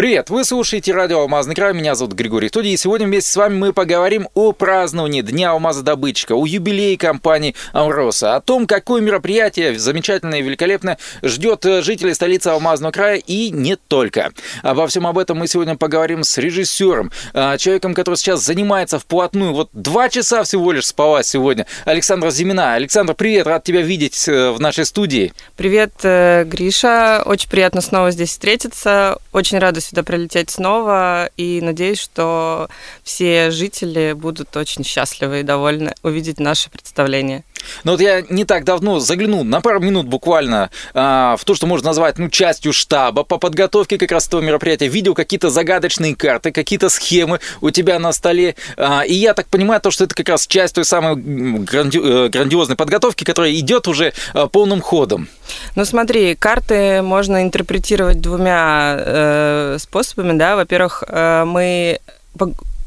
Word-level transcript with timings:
Привет, 0.00 0.30
вы 0.30 0.46
слушаете 0.46 0.94
радио 0.94 1.20
«Алмазный 1.20 1.54
край», 1.54 1.74
меня 1.74 1.94
зовут 1.94 2.14
Григорий 2.14 2.48
Туди, 2.48 2.72
и 2.72 2.76
сегодня 2.78 3.06
вместе 3.06 3.30
с 3.30 3.36
вами 3.36 3.56
мы 3.56 3.74
поговорим 3.74 4.30
о 4.32 4.52
праздновании 4.52 5.20
Дня 5.20 5.50
алмазодобытчика, 5.50 6.32
о 6.32 6.46
юбилее 6.46 6.96
компании 6.96 7.54
«Амроса», 7.74 8.34
о 8.34 8.40
том, 8.40 8.66
какое 8.66 9.02
мероприятие 9.02 9.78
замечательное 9.78 10.38
и 10.38 10.42
великолепное 10.42 10.96
ждет 11.22 11.66
жителей 11.84 12.14
столицы 12.14 12.46
Алмазного 12.46 12.92
края 12.92 13.16
и 13.16 13.50
не 13.50 13.76
только. 13.76 14.32
Обо 14.62 14.86
всем 14.86 15.06
об 15.06 15.18
этом 15.18 15.36
мы 15.36 15.46
сегодня 15.46 15.76
поговорим 15.76 16.24
с 16.24 16.38
режиссером, 16.38 17.12
а, 17.34 17.58
человеком, 17.58 17.92
который 17.92 18.14
сейчас 18.14 18.42
занимается 18.42 18.98
вплотную, 18.98 19.52
вот 19.52 19.68
два 19.74 20.08
часа 20.08 20.44
всего 20.44 20.72
лишь 20.72 20.86
спала 20.86 21.22
сегодня, 21.22 21.66
Александра 21.84 22.30
Зимина. 22.30 22.72
Александр, 22.72 23.12
привет, 23.12 23.46
рад 23.46 23.64
тебя 23.64 23.82
видеть 23.82 24.26
э, 24.28 24.50
в 24.52 24.60
нашей 24.60 24.86
студии. 24.86 25.34
Привет, 25.58 25.92
э, 26.04 26.44
Гриша, 26.44 27.22
очень 27.26 27.50
приятно 27.50 27.82
снова 27.82 28.10
здесь 28.12 28.30
встретиться, 28.30 29.18
очень 29.34 29.58
рада 29.58 29.82
сюда 29.90 30.02
прилететь 30.04 30.50
снова 30.50 31.30
и 31.36 31.60
надеюсь, 31.60 31.98
что 31.98 32.68
все 33.02 33.50
жители 33.50 34.12
будут 34.12 34.56
очень 34.56 34.84
счастливы 34.84 35.40
и 35.40 35.42
довольны 35.42 35.92
увидеть 36.02 36.38
наше 36.38 36.70
представление. 36.70 37.44
Ну 37.84 37.92
вот 37.92 38.00
я 38.00 38.22
не 38.28 38.44
так 38.44 38.64
давно 38.64 39.00
заглянул 39.00 39.44
на 39.44 39.60
пару 39.60 39.80
минут 39.80 40.06
буквально 40.06 40.70
а, 40.94 41.36
в 41.36 41.44
то, 41.44 41.54
что 41.54 41.66
можно 41.66 41.88
назвать 41.88 42.18
ну, 42.18 42.28
частью 42.28 42.72
штаба 42.72 43.24
по 43.24 43.38
подготовке 43.38 43.98
как 43.98 44.12
раз 44.12 44.26
этого 44.26 44.40
мероприятия. 44.40 44.88
Видел 44.88 45.14
какие-то 45.14 45.50
загадочные 45.50 46.14
карты, 46.14 46.52
какие-то 46.52 46.88
схемы 46.88 47.40
у 47.60 47.70
тебя 47.70 47.98
на 47.98 48.12
столе. 48.12 48.54
А, 48.76 49.02
и 49.02 49.14
я 49.14 49.34
так 49.34 49.46
понимаю, 49.48 49.80
то, 49.80 49.90
что 49.90 50.04
это 50.04 50.14
как 50.14 50.28
раз 50.28 50.46
часть 50.46 50.74
той 50.74 50.84
самой 50.84 51.16
гранди... 51.16 51.98
Э, 52.02 52.28
грандиозной 52.28 52.76
подготовки, 52.76 53.24
которая 53.24 53.52
идет 53.52 53.88
уже 53.88 54.12
а, 54.34 54.46
полным 54.46 54.80
ходом. 54.80 55.28
Ну 55.76 55.84
смотри, 55.84 56.34
карты 56.34 57.02
можно 57.02 57.42
интерпретировать 57.42 58.20
двумя 58.20 58.96
э, 58.98 59.76
способами, 59.78 60.36
да. 60.36 60.56
Во-первых, 60.56 61.04
э, 61.06 61.44
мы 61.44 62.00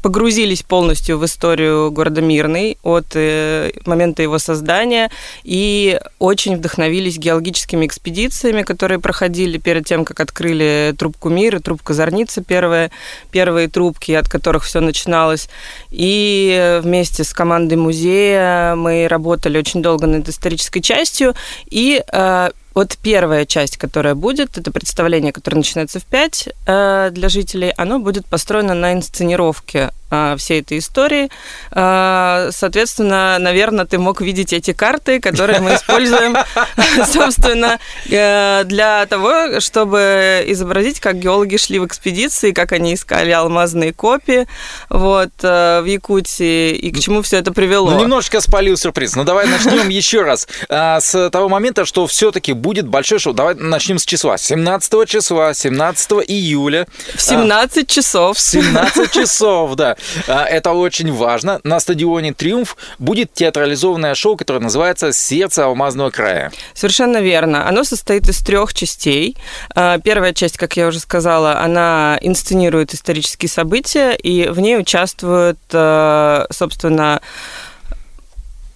погрузились 0.04 0.62
полностью 0.62 1.16
в 1.18 1.24
историю 1.24 1.90
города 1.90 2.20
Мирный 2.20 2.76
от 2.82 3.06
э, 3.14 3.72
момента 3.86 4.20
его 4.20 4.38
создания 4.38 5.10
и 5.44 5.98
очень 6.18 6.56
вдохновились 6.58 7.16
геологическими 7.16 7.86
экспедициями, 7.86 8.60
которые 8.60 8.98
проходили 8.98 9.56
перед 9.56 9.86
тем, 9.86 10.04
как 10.04 10.20
открыли 10.20 10.94
трубку 10.98 11.30
мира, 11.30 11.58
трубка 11.58 11.94
Зорница 11.94 12.42
первые, 12.42 12.90
первые 13.30 13.68
трубки, 13.68 14.12
от 14.12 14.28
которых 14.28 14.64
все 14.64 14.80
начиналось. 14.80 15.48
И 15.90 16.80
вместе 16.82 17.24
с 17.24 17.32
командой 17.32 17.76
музея 17.76 18.74
мы 18.74 19.08
работали 19.08 19.56
очень 19.56 19.80
долго 19.80 20.06
над 20.06 20.28
исторической 20.28 20.82
частью 20.82 21.34
и 21.70 22.04
э, 22.12 22.50
вот 22.74 22.98
первая 23.00 23.46
часть, 23.46 23.76
которая 23.76 24.14
будет, 24.14 24.58
это 24.58 24.70
представление, 24.70 25.32
которое 25.32 25.58
начинается 25.58 26.00
в 26.00 26.04
5 26.04 26.48
э, 26.66 27.10
для 27.12 27.28
жителей, 27.28 27.72
оно 27.76 28.00
будет 28.00 28.26
построено 28.26 28.74
на 28.74 28.92
инсценировке 28.92 29.92
всей 30.38 30.60
этой 30.60 30.78
истории. 30.78 31.30
Э, 31.72 32.50
соответственно, 32.52 33.38
наверное, 33.38 33.84
ты 33.84 33.98
мог 33.98 34.20
видеть 34.20 34.52
эти 34.52 34.72
карты, 34.72 35.20
которые 35.20 35.60
мы 35.60 35.74
используем, 35.74 36.36
собственно, 37.12 37.78
для 38.06 39.06
того, 39.06 39.60
чтобы 39.60 40.44
изобразить, 40.48 41.00
как 41.00 41.18
геологи 41.18 41.56
шли 41.56 41.78
в 41.78 41.86
экспедиции, 41.86 42.52
как 42.52 42.72
они 42.72 42.94
искали 42.94 43.30
алмазные 43.30 43.92
копии 43.92 44.46
вот, 44.88 45.30
в 45.42 45.84
Якутии, 45.84 46.72
и 46.72 46.90
к 46.90 47.00
чему 47.00 47.22
все 47.22 47.38
это 47.38 47.52
привело. 47.52 47.90
Ну, 47.90 48.00
немножечко 48.00 48.40
спалил 48.40 48.76
сюрприз. 48.76 49.16
Ну, 49.16 49.24
давай 49.24 49.46
начнем 49.46 49.88
еще 49.88 50.22
раз 50.22 50.46
с 50.68 51.30
того 51.30 51.48
момента, 51.48 51.84
что 51.84 52.06
все-таки 52.06 52.52
будет 52.52 52.86
большое 52.86 53.18
шоу. 53.18 53.32
Давай 53.32 53.54
начнем 53.54 53.98
с 53.98 54.04
числа. 54.04 54.38
17 54.38 55.08
числа, 55.08 55.54
17 55.54 56.12
июля. 56.26 56.86
В 57.14 57.20
17 57.20 57.76
а, 57.76 57.86
часов. 57.86 58.36
В 58.36 58.40
17 58.40 59.12
часов, 59.12 59.74
да. 59.74 59.96
А, 60.28 60.44
это 60.44 60.72
очень 60.72 61.12
важно. 61.12 61.60
На 61.64 61.80
стадионе 61.80 62.32
«Триумф» 62.32 62.76
будет 62.98 63.32
театрализованное 63.32 64.14
шоу, 64.14 64.36
которое 64.36 64.60
называется 64.60 65.12
«Сердце 65.12 65.64
алмазного 65.64 66.10
края». 66.10 66.52
Совершенно 66.74 67.18
верно. 67.18 67.68
Оно 67.68 67.84
состоит 67.84 68.28
из 68.28 68.40
трех 68.40 68.74
частей. 68.74 69.36
А, 69.74 69.98
первая 69.98 70.32
часть, 70.32 70.56
как 70.56 70.76
я 70.76 70.86
уже 70.86 71.00
сказала, 71.00 71.60
она 71.60 72.18
инсценирует 72.20 72.94
исторические 72.94 73.48
события, 73.48 74.12
и 74.12 74.48
в 74.48 74.60
ней 74.60 74.78
участвуют, 74.78 75.58
а, 75.72 76.46
собственно, 76.50 77.20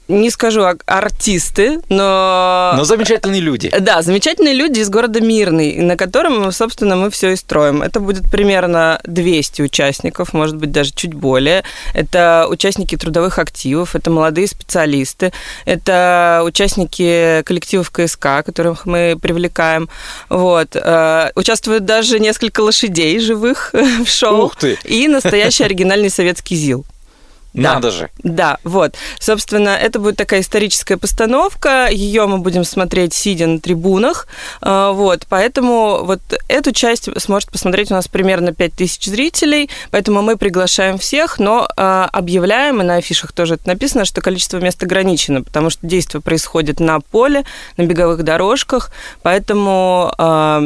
не 0.08 0.30
скажу 0.30 0.64
артисты, 0.86 1.80
но... 1.88 2.72
Но 2.76 2.84
замечательные 2.84 3.40
люди. 3.40 3.70
Да, 3.78 4.02
замечательные 4.02 4.54
люди 4.54 4.80
из 4.80 4.88
города 4.88 5.20
Мирный, 5.20 5.76
на 5.76 5.96
котором, 5.96 6.50
собственно, 6.50 6.96
мы 6.96 7.10
все 7.10 7.32
и 7.32 7.36
строим. 7.36 7.82
Это 7.82 8.00
будет 8.00 8.30
примерно 8.30 9.00
200 9.04 9.62
участников, 9.62 10.32
может 10.32 10.56
быть, 10.56 10.72
даже 10.72 10.92
чуть 10.92 11.12
более. 11.12 11.62
Это 11.92 12.46
участники 12.48 12.96
трудовых 12.96 13.38
активов, 13.38 13.94
это 13.94 14.10
молодые 14.10 14.48
специалисты, 14.48 15.32
это 15.66 16.42
участники 16.44 17.42
коллективов 17.44 17.90
КСК, 17.90 18.44
которых 18.44 18.86
мы 18.86 19.18
привлекаем. 19.20 19.90
Вот. 20.30 20.74
Э, 20.74 21.30
участвуют 21.34 21.84
даже 21.84 22.18
несколько 22.18 22.62
лошадей 22.62 23.18
живых 23.20 23.74
в 24.04 24.08
шоу. 24.08 24.46
Ух 24.46 24.56
ты! 24.56 24.78
И 24.84 25.06
настоящий 25.06 25.64
оригинальный 25.64 26.10
советский 26.10 26.56
ЗИЛ. 26.56 26.86
Да. 27.58 27.74
Надо 27.74 27.90
же. 27.90 28.10
Да, 28.22 28.58
вот. 28.62 28.94
Собственно, 29.18 29.70
это 29.70 29.98
будет 29.98 30.16
такая 30.16 30.40
историческая 30.40 30.96
постановка. 30.96 31.88
Ее 31.90 32.26
мы 32.26 32.38
будем 32.38 32.64
смотреть, 32.64 33.14
сидя 33.14 33.46
на 33.46 33.58
трибунах. 33.58 34.28
А, 34.60 34.92
вот, 34.92 35.26
поэтому 35.28 36.04
вот 36.04 36.20
эту 36.46 36.72
часть 36.72 37.08
сможет 37.20 37.50
посмотреть 37.50 37.90
у 37.90 37.94
нас 37.94 38.06
примерно 38.06 38.52
5000 38.52 39.04
зрителей. 39.06 39.70
Поэтому 39.90 40.22
мы 40.22 40.36
приглашаем 40.36 40.98
всех, 40.98 41.40
но 41.40 41.68
а, 41.76 42.08
объявляем, 42.12 42.80
и 42.80 42.84
на 42.84 42.96
афишах 42.96 43.32
тоже 43.32 43.54
это 43.54 43.66
написано, 43.66 44.04
что 44.04 44.20
количество 44.20 44.58
мест 44.58 44.80
ограничено, 44.82 45.42
потому 45.42 45.70
что 45.70 45.86
действие 45.86 46.22
происходит 46.22 46.78
на 46.78 47.00
поле, 47.00 47.44
на 47.76 47.82
беговых 47.82 48.22
дорожках. 48.22 48.92
Поэтому 49.22 50.12
а, 50.16 50.62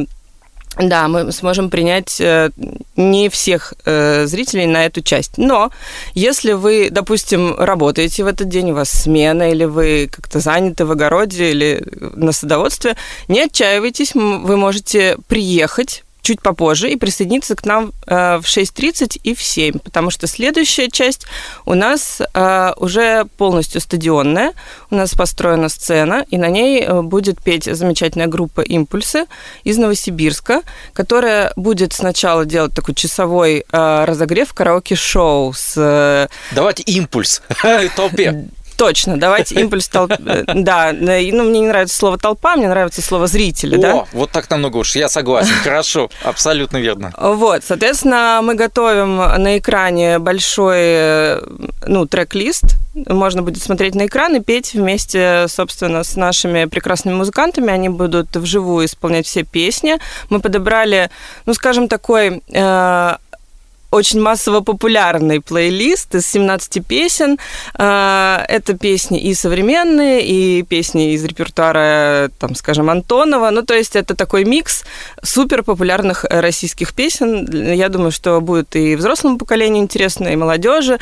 да, 0.79 1.09
мы 1.09 1.33
сможем 1.33 1.69
принять 1.69 2.21
э, 2.21 2.51
не 2.97 3.29
всех 3.29 3.75
э, 3.85 4.27
зрителей 4.27 4.67
на 4.67 4.87
эту 4.87 5.03
часть. 5.03 5.37
Но 5.37 5.71
если 6.15 6.53
вы, 6.53 6.89
допустим, 6.91 7.55
работаете 7.59 8.25
в 8.25 8.27
этот 8.27 8.49
день, 8.49 8.71
у 8.71 8.75
вас 8.75 8.91
смена, 8.91 9.51
или 9.51 9.65
вы 9.65 10.09
как-то 10.11 10.41
заняты 10.41 10.87
в 10.87 10.93
огороде 10.93 11.51
или 11.51 11.85
на 12.15 12.33
садоводстве, 12.33 12.97
не 13.29 13.43
отчаивайтесь, 13.43 14.15
вы 14.15 14.57
можете 14.57 15.19
приехать 15.29 16.05
чуть 16.23 16.41
попозже 16.41 16.91
и 16.91 16.97
присоединиться 16.97 17.55
к 17.55 17.65
нам 17.67 17.93
э, 18.07 18.39
в 18.39 18.45
6.30 18.45 19.21
и 19.23 19.35
в 19.35 19.43
7, 19.43 19.79
потому 19.81 20.11
что 20.11 20.27
следующая 20.27 20.89
часть 20.89 21.27
у 21.67 21.75
нас 21.75 22.21
э, 22.21 22.73
уже 22.77 23.27
полностью 23.37 23.81
стадионная. 23.81 24.53
У 24.91 24.95
нас 24.95 25.15
построена 25.15 25.69
сцена, 25.69 26.25
и 26.31 26.39
на 26.39 26.49
ней 26.49 26.83
э, 26.83 27.03
будет 27.03 27.43
петь 27.43 27.65
замечательная 27.65 28.29
группа 28.29 28.61
«Импульсы» 28.61 29.27
из 29.65 29.79
Новосибирска, 29.79 30.63
которая 30.93 31.53
будет 31.57 31.93
сначала 31.93 32.45
делать 32.45 32.75
такой 32.75 32.95
часовой 32.95 33.65
разогрев 33.71 34.53
караоке-шоу 34.53 35.53
с... 35.53 36.29
Давайте 36.53 36.83
«Импульс» 36.85 37.43
толпе. 37.97 38.47
Точно, 38.77 39.17
давайте 39.17 39.55
импульс 39.57 39.89
толп... 39.89 40.13
Э, 40.13 40.45
да, 40.55 40.93
ну, 40.93 41.45
мне 41.45 41.61
не 41.61 41.69
нравится 41.69 41.97
слово 41.97 42.19
толпа, 42.19 42.57
мне 42.57 42.69
нравится 42.69 43.03
слово 43.03 43.27
зрители, 43.27 43.77
О, 43.77 43.81
да? 43.81 44.05
вот 44.13 44.31
так 44.31 44.49
намного 44.51 44.79
лучше, 44.79 44.99
я 44.99 45.09
согласен, 45.09 45.55
хорошо, 45.65 46.11
абсолютно 46.23 46.79
верно. 46.79 47.13
Вот, 47.19 47.65
соответственно, 47.65 48.41
мы 48.43 48.55
готовим 48.55 49.17
на 49.17 49.59
экране 49.59 50.19
большой, 50.19 50.79
э, 50.79 51.41
ну, 51.87 52.07
трек-лист, 52.07 52.77
можно 52.95 53.43
будет 53.43 53.63
смотреть 53.63 53.95
на 53.95 54.07
экран 54.07 54.37
и 54.37 54.41
петь 54.41 54.75
вместе, 54.75 55.47
собственно, 55.49 56.05
с 56.05 56.17
нашими 56.17 56.67
прекрасными 56.67 57.15
музыкантами. 57.15 57.73
Они 57.73 57.89
будут 57.89 58.37
вживую 58.37 58.85
исполнять 58.85 59.27
все 59.27 59.45
песни. 59.45 59.99
Мы 60.29 60.41
подобрали, 60.41 61.11
ну, 61.47 61.55
скажем, 61.55 61.89
такой 61.89 62.43
э, 62.53 63.17
очень 63.93 64.21
массово 64.23 64.61
популярный 64.63 65.41
плейлист 65.41 66.15
из 66.15 66.27
17 66.27 66.85
песен. 66.87 67.39
А, 67.75 68.43
это 68.49 68.73
песни 68.73 69.21
и 69.21 69.35
современные, 69.35 70.25
и 70.25 70.63
песни 70.63 71.13
из 71.13 71.23
репертуара, 71.25 72.31
там, 72.39 72.55
скажем, 72.55 72.89
Антонова. 72.89 73.51
Ну, 73.51 73.63
то 73.63 73.75
есть 73.75 73.95
это 73.95 74.15
такой 74.15 74.45
микс 74.45 74.85
супер 75.23 75.63
популярных 75.63 76.25
российских 76.25 76.95
песен. 76.95 77.47
Я 77.75 77.91
думаю, 77.91 78.13
что 78.13 78.41
будет 78.41 78.75
и 78.77 78.97
взрослому 78.97 79.37
поколению 79.37 79.83
интересно, 79.83 80.29
и 80.29 80.37
молодежи. 80.37 80.99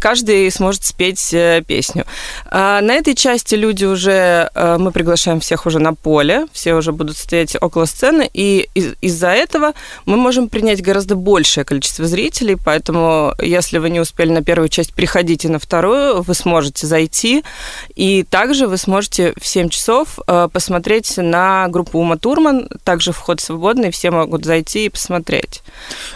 Каждый 0.00 0.50
сможет 0.50 0.84
спеть 0.84 1.34
э, 1.34 1.62
песню. 1.66 2.06
А 2.46 2.80
на 2.80 2.94
этой 2.94 3.14
части 3.14 3.54
люди 3.56 3.84
уже, 3.84 4.50
э, 4.54 4.76
мы 4.78 4.90
приглашаем 4.90 5.40
всех 5.40 5.66
уже 5.66 5.80
на 5.80 5.92
поле, 5.92 6.46
все 6.52 6.72
уже 6.74 6.92
будут 6.92 7.18
стоять 7.18 7.56
около 7.60 7.84
сцены, 7.84 8.28
и 8.32 8.70
из- 8.74 8.94
из-за 9.02 9.28
этого 9.28 9.74
мы 10.06 10.16
можем 10.16 10.48
принять 10.48 10.80
гораздо 10.80 11.14
большее 11.14 11.64
количество 11.64 12.06
зрителей, 12.06 12.21
зрителей, 12.22 12.56
поэтому 12.56 13.34
если 13.40 13.78
вы 13.78 13.90
не 13.90 13.98
успели 13.98 14.30
на 14.30 14.42
первую 14.42 14.68
часть, 14.68 14.94
приходите 14.94 15.48
на 15.48 15.58
вторую, 15.58 16.22
вы 16.22 16.34
сможете 16.34 16.86
зайти, 16.86 17.42
и 17.96 18.22
также 18.22 18.68
вы 18.68 18.76
сможете 18.76 19.32
в 19.40 19.46
7 19.46 19.68
часов 19.68 20.20
э, 20.26 20.48
посмотреть 20.52 21.16
на 21.16 21.66
группу 21.68 21.98
Ума 21.98 22.16
Турман, 22.16 22.68
также 22.84 23.12
вход 23.12 23.40
свободный, 23.40 23.90
все 23.90 24.12
могут 24.12 24.44
зайти 24.44 24.86
и 24.86 24.88
посмотреть. 24.88 25.62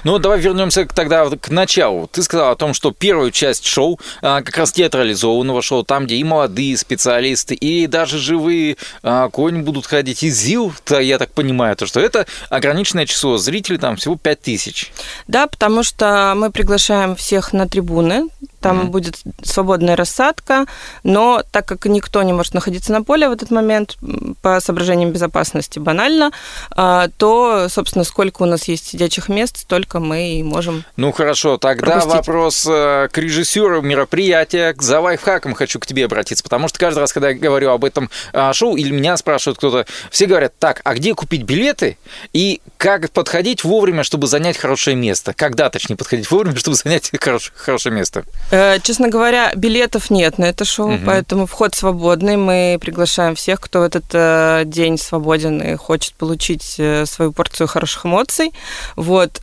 Ну, 0.04 0.18
давай 0.18 0.38
вернемся 0.38 0.86
тогда 0.86 1.28
к 1.28 1.48
началу. 1.48 2.08
Ты 2.12 2.22
сказал 2.22 2.52
о 2.52 2.56
том, 2.56 2.72
что 2.72 2.92
первую 2.92 3.32
часть 3.32 3.66
шоу, 3.66 3.98
а, 4.22 4.42
как 4.42 4.56
раз 4.56 4.70
театрализованного 4.72 5.60
шоу, 5.60 5.82
там, 5.82 6.06
где 6.06 6.16
и 6.16 6.24
молодые 6.24 6.76
специалисты, 6.76 7.54
и 7.54 7.88
даже 7.88 8.18
живые 8.18 8.76
а, 9.02 9.28
кони 9.28 9.60
будут 9.60 9.86
ходить 9.86 10.22
из 10.22 10.36
ЗИЛ, 10.36 10.72
я 11.00 11.18
так 11.18 11.32
понимаю, 11.32 11.74
то, 11.74 11.86
что 11.86 11.98
это 11.98 12.26
ограниченное 12.48 13.06
число 13.06 13.38
зрителей, 13.38 13.78
там 13.78 13.96
всего 13.96 14.16
5 14.16 14.40
тысяч. 14.40 14.92
Да, 15.26 15.48
потому 15.48 15.82
что 15.82 15.95
мы 16.00 16.50
приглашаем 16.50 17.16
всех 17.16 17.52
на 17.52 17.68
трибуны, 17.68 18.28
там 18.66 18.80
mm-hmm. 18.80 18.86
будет 18.86 19.20
свободная 19.44 19.94
рассадка, 19.94 20.66
но 21.04 21.44
так 21.52 21.66
как 21.66 21.86
никто 21.86 22.20
не 22.24 22.32
может 22.32 22.52
находиться 22.52 22.90
на 22.90 23.04
поле 23.04 23.28
в 23.28 23.32
этот 23.32 23.52
момент 23.52 23.96
по 24.42 24.58
соображениям 24.58 25.12
безопасности 25.12 25.78
банально, 25.78 26.32
а, 26.72 27.06
то, 27.16 27.68
собственно, 27.68 28.04
сколько 28.04 28.42
у 28.42 28.46
нас 28.46 28.66
есть 28.66 28.88
сидячих 28.88 29.28
мест, 29.28 29.58
столько 29.58 30.00
мы 30.00 30.38
и 30.38 30.42
можем. 30.42 30.84
Ну 30.96 31.12
хорошо, 31.12 31.58
тогда 31.58 32.00
пропустить. 32.00 32.12
вопрос 32.12 32.66
э, 32.68 33.08
к 33.12 33.18
режиссеру 33.18 33.82
мероприятия, 33.82 34.74
за 34.76 34.98
лайфхаком 34.98 35.54
хочу 35.54 35.78
к 35.78 35.86
тебе 35.86 36.06
обратиться, 36.06 36.42
потому 36.42 36.66
что 36.66 36.80
каждый 36.80 36.98
раз, 36.98 37.12
когда 37.12 37.28
я 37.28 37.38
говорю 37.38 37.70
об 37.70 37.84
этом 37.84 38.10
а, 38.32 38.52
шоу, 38.52 38.74
или 38.74 38.90
меня 38.90 39.16
спрашивают 39.16 39.58
кто-то, 39.58 39.86
все 40.10 40.26
говорят, 40.26 40.54
так, 40.58 40.80
а 40.82 40.94
где 40.94 41.14
купить 41.14 41.44
билеты 41.44 41.98
и 42.32 42.60
как 42.78 43.12
подходить 43.12 43.62
вовремя, 43.62 44.02
чтобы 44.02 44.26
занять 44.26 44.56
хорошее 44.56 44.96
место? 44.96 45.34
Когда, 45.34 45.70
точнее, 45.70 45.94
подходить 45.94 46.28
вовремя, 46.32 46.56
чтобы 46.58 46.76
занять 46.76 47.12
хорошее 47.54 47.94
место? 47.94 48.24
Э, 48.56 48.78
честно 48.82 49.08
говоря, 49.08 49.52
билетов 49.54 50.08
нет 50.10 50.38
на 50.38 50.46
это 50.46 50.64
шоу, 50.64 50.94
угу. 50.94 51.02
поэтому 51.04 51.46
вход 51.46 51.74
свободный. 51.74 52.38
Мы 52.38 52.78
приглашаем 52.80 53.34
всех, 53.34 53.60
кто 53.60 53.80
в 53.80 53.82
этот 53.82 54.04
э, 54.14 54.62
день 54.64 54.96
свободен 54.96 55.60
и 55.60 55.76
хочет 55.76 56.14
получить 56.14 56.76
э, 56.78 57.04
свою 57.04 57.32
порцию 57.32 57.66
хороших 57.66 58.06
эмоций. 58.06 58.52
Вот. 58.96 59.40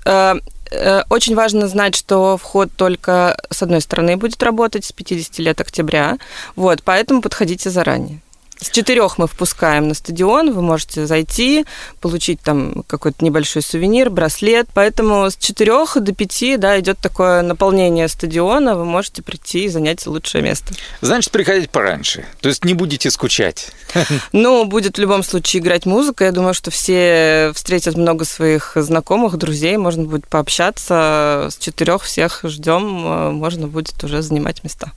Очень 1.09 1.35
важно 1.35 1.67
знать, 1.67 1.95
что 1.95 2.35
вход 2.37 2.69
только 2.75 3.37
с 3.51 3.61
одной 3.61 3.79
стороны 3.79 4.17
будет 4.17 4.41
работать 4.41 4.83
с 4.85 4.91
50 4.91 5.37
лет 5.37 5.61
октября. 5.61 6.17
Вот, 6.55 6.81
поэтому 6.81 7.21
подходите 7.21 7.69
заранее. 7.69 8.22
С 8.63 8.69
четырех 8.69 9.17
мы 9.17 9.27
впускаем 9.27 9.89
на 9.89 9.93
стадион, 9.93 10.53
вы 10.53 10.61
можете 10.61 11.05
зайти, 11.05 11.65
получить 11.99 12.39
там 12.39 12.83
какой-то 12.87 13.23
небольшой 13.25 13.61
сувенир, 13.61 14.09
браслет. 14.09 14.67
Поэтому 14.73 15.29
с 15.29 15.35
четырех 15.35 15.97
до 15.99 16.13
пяти, 16.13 16.55
да, 16.55 16.79
идет 16.79 16.97
такое 16.99 17.41
наполнение 17.41 18.07
стадиона, 18.07 18.77
вы 18.77 18.85
можете 18.85 19.21
прийти 19.21 19.65
и 19.65 19.67
занять 19.67 20.07
лучшее 20.07 20.41
место. 20.41 20.73
Значит, 21.01 21.31
приходить 21.31 21.71
пораньше, 21.71 22.25
то 22.39 22.47
есть 22.47 22.63
не 22.63 22.73
будете 22.73 23.11
скучать. 23.11 23.71
Ну, 24.31 24.63
будет 24.65 24.97
в 24.97 25.01
любом 25.01 25.23
случае 25.23 25.61
играть 25.61 25.85
музыка. 25.85 26.23
Я 26.23 26.31
думаю, 26.31 26.53
что 26.53 26.71
все 26.71 27.51
встретят 27.53 27.95
много 27.97 28.23
своих 28.23 28.73
знакомых, 28.75 29.37
друзей, 29.37 29.75
можно 29.75 30.03
будет 30.03 30.27
пообщаться. 30.27 31.49
С 31.51 31.57
четырех 31.57 32.03
всех 32.03 32.41
ждем, 32.43 33.05
э, 33.05 33.31
можно 33.31 33.67
будет 33.67 34.01
уже 34.03 34.21
занимать 34.21 34.63
места. 34.63 34.91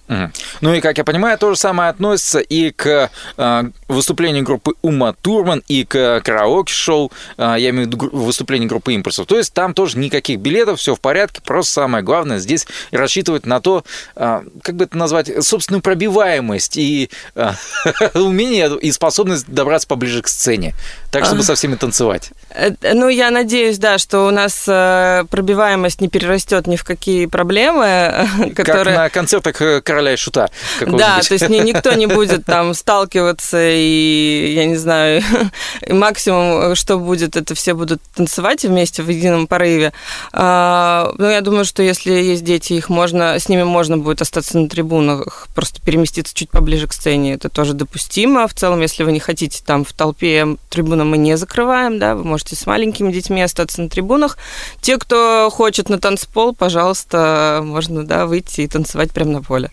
Ну 0.60 0.74
и, 0.74 0.80
как 0.80 0.98
я 0.98 1.04
понимаю, 1.04 1.36
то 1.36 1.50
же 1.50 1.56
самое 1.58 1.90
относится 1.90 2.38
и 2.38 2.70
к 2.70 3.10
э, 3.36 3.55
выступление 3.88 4.42
группы 4.42 4.74
Ума 4.82 5.14
Турман 5.20 5.62
и 5.68 5.84
к 5.84 6.20
караоке-шоу, 6.20 7.12
а, 7.36 7.56
я 7.56 7.70
имею 7.70 7.88
в 7.88 7.92
виду 7.92 8.10
выступление 8.12 8.68
группы 8.68 8.92
Импульсов. 8.92 9.26
То 9.26 9.36
есть 9.36 9.52
там 9.52 9.74
тоже 9.74 9.98
никаких 9.98 10.38
билетов, 10.40 10.80
все 10.80 10.94
в 10.94 11.00
порядке, 11.00 11.40
просто 11.42 11.72
самое 11.72 12.04
главное 12.04 12.38
здесь 12.38 12.66
рассчитывать 12.90 13.46
на 13.46 13.60
то, 13.60 13.84
а, 14.14 14.42
как 14.62 14.76
бы 14.76 14.84
это 14.84 14.96
назвать, 14.96 15.30
собственную 15.44 15.82
пробиваемость 15.82 16.76
и 16.76 17.10
а, 17.34 17.54
умение 18.14 18.76
и 18.78 18.92
способность 18.92 19.46
добраться 19.48 19.88
поближе 19.88 20.22
к 20.22 20.28
сцене, 20.28 20.74
так, 21.10 21.24
чтобы 21.24 21.42
со 21.42 21.54
всеми 21.54 21.76
танцевать. 21.76 22.30
Э, 22.50 22.70
ну, 22.94 23.08
я 23.08 23.30
надеюсь, 23.30 23.78
да, 23.78 23.98
что 23.98 24.26
у 24.26 24.30
нас 24.30 24.64
э, 24.66 25.24
пробиваемость 25.30 26.00
не 26.00 26.08
перерастет 26.08 26.66
ни 26.66 26.76
в 26.76 26.84
какие 26.84 27.26
проблемы, 27.26 28.28
которые... 28.54 28.96
Как 28.96 29.04
на 29.04 29.10
концертах 29.10 29.60
э, 29.60 29.80
короля 29.80 30.12
и 30.12 30.16
шута. 30.16 30.48
Да, 30.80 31.20
то 31.20 31.34
есть 31.34 31.48
никто 31.48 31.92
не 31.92 32.06
будет 32.06 32.44
там 32.44 32.74
сталкиваться 32.74 33.45
танцы, 33.46 33.74
и 33.76 34.52
я 34.54 34.66
не 34.66 34.76
знаю, 34.76 35.22
максимум, 35.88 36.74
что 36.74 36.98
будет, 36.98 37.36
это 37.36 37.54
все 37.54 37.74
будут 37.74 38.00
танцевать 38.14 38.64
вместе 38.64 39.02
в 39.02 39.08
едином 39.08 39.46
порыве. 39.46 39.92
А, 40.32 41.12
но 41.18 41.30
я 41.30 41.40
думаю, 41.40 41.64
что 41.64 41.82
если 41.82 42.12
есть 42.12 42.44
дети, 42.44 42.74
их 42.74 42.88
можно, 42.88 43.38
с 43.38 43.48
ними 43.48 43.62
можно 43.62 43.98
будет 43.98 44.22
остаться 44.22 44.58
на 44.58 44.68
трибунах, 44.68 45.48
просто 45.54 45.80
переместиться 45.82 46.34
чуть 46.34 46.50
поближе 46.50 46.86
к 46.86 46.92
сцене. 46.92 47.34
Это 47.34 47.48
тоже 47.48 47.74
допустимо. 47.74 48.46
В 48.48 48.54
целом, 48.54 48.80
если 48.80 49.04
вы 49.04 49.12
не 49.12 49.20
хотите 49.20 49.62
там 49.64 49.84
в 49.84 49.92
толпе, 49.92 50.56
трибуна 50.70 51.04
мы 51.04 51.18
не 51.18 51.36
закрываем, 51.36 51.98
да, 51.98 52.14
вы 52.14 52.24
можете 52.24 52.56
с 52.56 52.66
маленькими 52.66 53.12
детьми 53.12 53.42
остаться 53.42 53.80
на 53.82 53.88
трибунах. 53.88 54.38
Те, 54.80 54.98
кто 54.98 55.48
хочет 55.52 55.88
на 55.88 55.98
танцпол, 55.98 56.54
пожалуйста, 56.54 57.60
можно, 57.62 58.04
да, 58.04 58.26
выйти 58.26 58.62
и 58.62 58.68
танцевать 58.68 59.12
прямо 59.12 59.32
на 59.32 59.42
поле. 59.42 59.70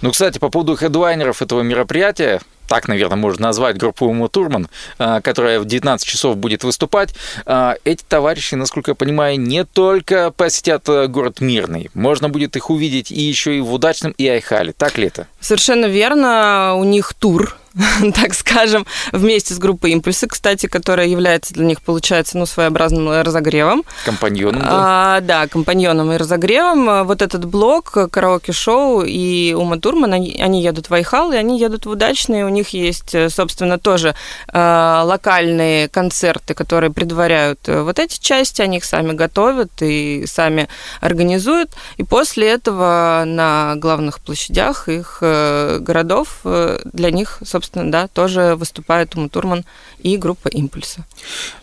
Ну, 0.00 0.10
кстати, 0.10 0.38
по 0.38 0.48
поводу 0.48 0.76
хедлайнеров 0.76 1.42
этого 1.42 1.62
мероприятия, 1.62 2.40
так, 2.72 2.88
наверное, 2.88 3.18
можно 3.18 3.48
назвать 3.48 3.76
группу 3.76 4.06
Ума 4.06 4.28
Турман, 4.28 4.66
которая 4.96 5.60
в 5.60 5.66
19 5.66 6.08
часов 6.08 6.38
будет 6.38 6.64
выступать. 6.64 7.14
А, 7.44 7.74
эти 7.84 8.02
товарищи, 8.02 8.54
насколько 8.54 8.92
я 8.92 8.94
понимаю, 8.94 9.38
не 9.38 9.66
только 9.66 10.30
посетят 10.30 10.88
э, 10.88 11.06
город 11.06 11.42
Мирный. 11.42 11.90
Можно 11.92 12.30
будет 12.30 12.56
их 12.56 12.70
увидеть 12.70 13.12
и 13.12 13.20
еще 13.20 13.58
и 13.58 13.60
в 13.60 13.74
Удачном, 13.74 14.14
и 14.16 14.26
Айхале. 14.26 14.72
Так 14.72 14.96
ли 14.96 15.08
это? 15.08 15.26
Совершенно 15.38 15.84
верно. 15.84 16.72
У 16.76 16.84
них 16.84 17.12
тур 17.12 17.58
так 18.14 18.34
скажем, 18.34 18.86
вместе 19.12 19.54
с 19.54 19.58
группой 19.58 19.92
«Импульсы», 19.92 20.26
кстати, 20.26 20.66
которая 20.66 21.06
является 21.06 21.54
для 21.54 21.64
них, 21.64 21.82
получается, 21.82 22.38
ну, 22.38 22.46
своеобразным 22.46 23.22
разогревом. 23.22 23.84
Компаньоном, 24.04 24.62
да? 24.62 24.68
А, 24.70 25.20
да, 25.20 25.46
компаньоном 25.48 26.12
и 26.12 26.16
разогревом. 26.16 27.06
Вот 27.06 27.22
этот 27.22 27.44
блок, 27.44 27.92
караоке-шоу 28.10 29.02
и 29.02 29.54
Ума 29.54 29.78
Турман, 29.78 30.12
они, 30.12 30.40
они 30.40 30.62
едут 30.62 30.90
в 30.90 30.94
Айхал, 30.94 31.32
и 31.32 31.36
они 31.36 31.58
едут 31.58 31.86
в 31.86 31.90
Удачный. 31.90 32.44
У 32.44 32.48
них 32.48 32.70
есть, 32.70 33.14
собственно, 33.30 33.78
тоже 33.78 34.14
э, 34.52 35.02
локальные 35.04 35.88
концерты, 35.88 36.54
которые 36.54 36.92
предваряют 36.92 37.60
э, 37.68 37.82
вот 37.82 37.98
эти 37.98 38.20
части, 38.20 38.62
они 38.62 38.78
их 38.78 38.84
сами 38.84 39.12
готовят 39.12 39.70
и 39.80 40.24
сами 40.26 40.68
организуют. 41.00 41.70
И 41.96 42.04
после 42.04 42.48
этого 42.48 43.24
на 43.26 43.74
главных 43.76 44.20
площадях 44.20 44.88
их 44.88 45.18
э, 45.20 45.78
городов 45.80 46.40
э, 46.44 46.80
для 46.84 47.10
них, 47.10 47.38
собственно, 47.44 47.61
собственно, 47.62 47.90
да, 47.90 48.08
тоже 48.08 48.56
выступает 48.56 49.14
Ума 49.14 49.28
Турман 49.28 49.64
и 50.00 50.16
группа 50.16 50.48
«Импульса». 50.48 51.04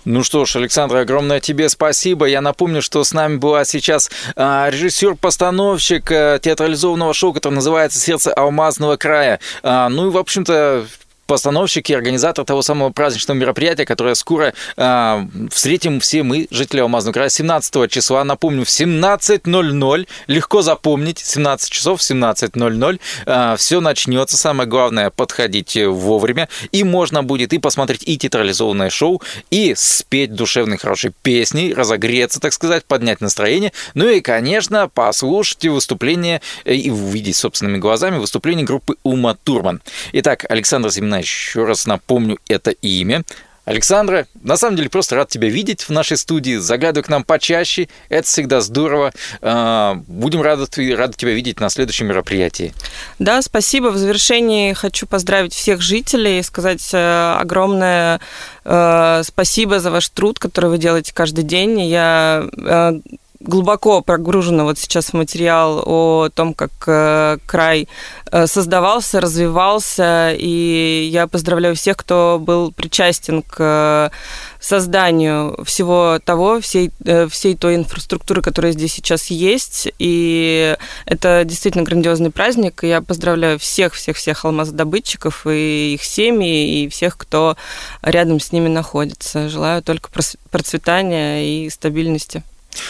Ну 0.05 0.23
что 0.23 0.45
ж, 0.45 0.55
Александр, 0.55 0.95
огромное 0.97 1.41
тебе 1.41 1.67
спасибо. 1.67 2.25
Я 2.25 2.39
напомню, 2.41 2.81
что 2.81 3.03
с 3.03 3.13
нами 3.13 3.35
была 3.35 3.65
сейчас 3.65 4.09
а, 4.35 4.69
режиссер-постановщик 4.69 6.09
а, 6.11 6.39
театрализованного 6.39 7.13
шоу, 7.13 7.33
которое 7.33 7.55
называется 7.55 7.99
«Сердце 7.99 8.33
алмазного 8.33 8.95
края». 8.95 9.39
А, 9.61 9.89
ну 9.89 10.07
и, 10.07 10.09
в 10.09 10.17
общем-то, 10.17 10.85
постановщик 11.29 11.91
и 11.91 11.93
организатор 11.93 12.43
того 12.43 12.63
самого 12.63 12.89
праздничного 12.89 13.37
мероприятия, 13.37 13.85
которое 13.85 14.15
скоро 14.15 14.51
э, 14.75 15.27
встретим 15.51 15.99
все 15.99 16.23
мы, 16.23 16.47
жители 16.49 16.79
Алмазного 16.79 17.13
края, 17.13 17.29
17 17.29 17.91
числа. 17.91 18.23
Напомню, 18.23 18.65
в 18.65 18.67
17.00, 18.67 20.07
легко 20.25 20.61
запомнить, 20.63 21.19
17 21.19 21.71
часов, 21.71 21.99
17.00, 21.99 22.99
э, 23.27 23.55
все 23.57 23.79
начнется. 23.79 24.37
Самое 24.37 24.67
главное, 24.67 25.11
подходить 25.11 25.77
вовремя. 25.77 26.49
И 26.71 26.83
можно 26.83 27.21
будет 27.21 27.53
и 27.53 27.59
посмотреть 27.59 28.01
и 28.07 28.17
театрализованное 28.17 28.89
шоу, 28.89 29.21
и 29.51 29.75
спеть 29.77 30.33
душевные 30.33 30.79
хорошие 30.79 31.13
песни, 31.21 31.73
разогреться, 31.73 32.39
так 32.39 32.53
сказать, 32.53 32.85
поднять 32.85 33.21
настроение. 33.21 33.71
Ну 33.93 34.09
и, 34.09 34.19
конечно, 34.21 34.89
послушать 34.89 35.63
выступление 35.67 36.41
э, 36.65 36.73
и 36.73 36.89
увидеть 36.89 37.35
собственными 37.35 37.77
глазами 37.77 38.17
выступление 38.17 38.65
группы 38.65 38.95
Ума 39.03 39.35
Турман. 39.35 39.83
Итак, 40.13 40.43
Александр 40.49 40.89
Зимина 40.89 41.18
еще 41.19 41.65
раз 41.65 41.85
напомню 41.85 42.39
это 42.47 42.71
имя. 42.71 43.23
Александра, 43.69 44.25
на 44.41 44.57
самом 44.57 44.77
деле 44.77 44.89
просто 44.89 45.15
рад 45.15 45.29
тебя 45.29 45.47
видеть 45.47 45.83
в 45.83 45.91
нашей 45.91 46.17
студии. 46.17 46.57
Заглядывай 46.57 47.03
к 47.03 47.09
нам 47.09 47.23
почаще, 47.23 47.87
это 48.09 48.27
всегда 48.27 48.61
здорово. 48.61 49.13
А, 49.43 49.93
будем 50.07 50.41
рады, 50.41 50.65
рады 50.95 51.13
тебя 51.15 51.33
видеть 51.33 51.59
на 51.59 51.69
следующем 51.69 52.07
мероприятии. 52.07 52.73
Да, 53.19 53.43
спасибо. 53.43 53.89
В 53.89 53.97
завершении 53.97 54.73
хочу 54.73 55.05
поздравить 55.05 55.53
всех 55.53 55.81
жителей, 55.81 56.41
сказать 56.41 56.89
э, 56.93 57.35
огромное 57.39 58.19
э, 58.65 59.21
спасибо 59.23 59.79
за 59.79 59.91
ваш 59.91 60.09
труд, 60.09 60.39
который 60.39 60.71
вы 60.71 60.79
делаете 60.79 61.11
каждый 61.13 61.43
день. 61.43 61.79
Я 61.81 62.49
э, 62.57 62.93
глубоко 63.39 64.01
прогружена 64.01 64.63
вот 64.65 64.77
сейчас 64.77 65.07
в 65.07 65.13
материал 65.13 65.81
о 65.85 66.29
том, 66.29 66.53
как 66.53 66.71
э, 66.87 67.37
край 67.45 67.87
э, 68.31 68.47
создавался, 68.47 69.21
развивался, 69.21 70.33
и 70.37 71.07
я 71.11 71.25
поздравляю 71.27 71.75
всех, 71.75 71.97
кто 71.97 72.37
был 72.41 72.71
причастен 72.71 73.41
к 73.43 74.11
созданию 74.59 75.63
всего 75.63 76.19
того, 76.23 76.59
всей, 76.59 76.91
всей 77.29 77.55
той 77.55 77.75
инфраструктуры, 77.75 78.41
которая 78.41 78.73
здесь 78.73 78.93
сейчас 78.93 79.27
есть, 79.27 79.89
и 79.99 80.75
это 81.05 81.43
действительно 81.45 81.85
грандиозный 81.85 82.31
праздник, 82.31 82.83
и 82.83 82.89
я 82.89 83.01
поздравляю 83.01 83.57
всех-всех-всех 83.57 84.43
алмазодобытчиков 84.43 85.47
и 85.47 85.93
их 85.93 86.03
семьи, 86.03 86.83
и 86.83 86.89
всех, 86.89 87.17
кто 87.17 87.55
рядом 88.01 88.41
с 88.41 88.51
ними 88.51 88.67
находится. 88.67 89.47
Желаю 89.47 89.81
только 89.81 90.09
процветания 90.51 91.65
и 91.65 91.69
стабильности. 91.69 92.43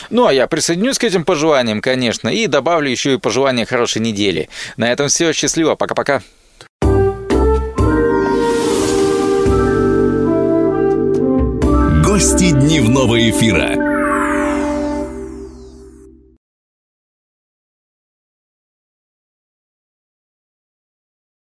Ну, 0.09 0.25
а 0.25 0.33
я 0.33 0.47
присоединюсь 0.47 0.97
к 0.97 1.03
этим 1.03 1.23
пожеланиям, 1.23 1.81
конечно, 1.81 2.29
и 2.29 2.47
добавлю 2.47 2.89
еще 2.89 3.13
и 3.13 3.17
пожелания 3.17 3.65
хорошей 3.65 4.01
недели. 4.01 4.49
На 4.77 4.91
этом 4.91 5.07
все. 5.07 5.33
Счастливо. 5.33 5.75
Пока-пока. 5.75 6.21
Гости 12.03 12.51
дневного 12.51 13.29
эфира. 13.29 13.98